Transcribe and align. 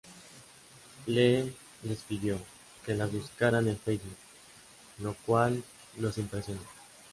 Lee 1.05 1.53
les 1.83 2.01
pidió 2.01 2.39
que 2.83 2.95
las 2.95 3.11
buscaran 3.11 3.67
en 3.67 3.77
Facebook, 3.77 4.17
lo 4.97 5.13
cual 5.27 5.63
los 5.97 6.17
impresionó. 6.17 6.61